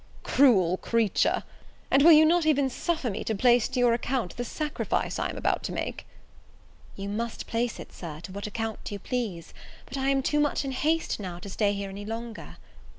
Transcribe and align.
cruel 0.23 0.77
creature, 0.77 1.43
and 1.91 2.01
will 2.01 2.11
you 2.11 2.25
not 2.25 2.43
even 2.43 2.71
suffer 2.71 3.07
me 3.07 3.23
to 3.23 3.35
place 3.35 3.67
to 3.67 3.77
your 3.79 3.93
account 3.93 4.35
the 4.35 4.43
sacrifice 4.43 5.19
I 5.19 5.29
am 5.29 5.37
about 5.37 5.61
to 5.65 5.71
make?" 5.71 6.07
"You 6.95 7.07
must 7.07 7.45
place 7.45 7.79
it, 7.79 7.93
Sir, 7.93 8.19
to 8.21 8.31
what 8.31 8.47
account 8.47 8.91
you 8.91 8.97
please; 8.97 9.53
but 9.85 9.97
I 9.97 10.09
am 10.09 10.23
too 10.23 10.39
much 10.39 10.65
in 10.65 10.71
haste 10.71 11.19
now 11.19 11.37
to 11.37 11.49
stay 11.51 11.73
here 11.73 11.89
any 11.89 12.03
longer." 12.05 12.57